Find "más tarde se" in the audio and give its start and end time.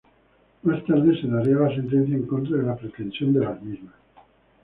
0.63-1.27